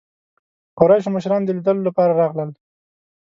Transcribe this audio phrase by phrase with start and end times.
[0.79, 2.49] قریشو مشران د لیدلو لپاره راغلل.